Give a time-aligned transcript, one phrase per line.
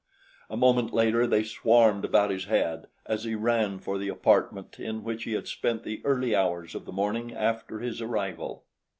[0.49, 5.03] A moment later they swarmed about his head as he ran for the apartment in
[5.03, 8.63] which he had spent the early hours of the morning after his arrival.